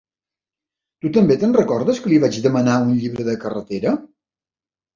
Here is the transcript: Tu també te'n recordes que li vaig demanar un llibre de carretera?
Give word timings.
Tu 1.05 1.11
també 1.17 1.37
te'n 1.43 1.53
recordes 1.59 2.01
que 2.07 2.11
li 2.13 2.19
vaig 2.25 2.41
demanar 2.47 2.81
un 2.89 2.91
llibre 3.05 3.29
de 3.31 3.39
carretera? 3.47 3.95